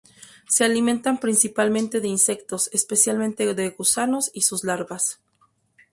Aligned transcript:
Se 0.49 0.63
alimentan 0.65 1.19
principalmente 1.19 1.99
de 2.01 2.07
insectos, 2.07 2.71
especialmente 2.73 3.53
de 3.53 3.69
gusanos 3.69 4.31
y 4.33 4.41
sus 4.41 4.63
larvas. 4.63 5.19